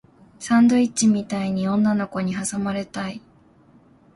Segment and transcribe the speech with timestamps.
[0.39, 3.21] サンドイッチみたいに女の子に挟まれたい